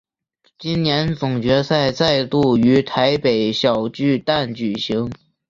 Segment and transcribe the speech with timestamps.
[0.57, 5.11] 今年总决赛再度于台北小巨蛋举行。